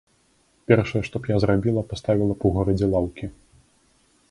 Першае, 0.71 1.01
што 1.09 1.15
б 1.25 1.33
я 1.33 1.37
зрабіла, 1.43 1.85
паставіла 1.93 2.33
б 2.41 2.51
у 2.51 2.53
горадзе 2.57 2.91
лаўкі! 2.95 3.25